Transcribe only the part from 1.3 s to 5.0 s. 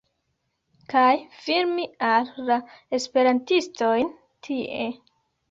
filmi al la esperantistojn tie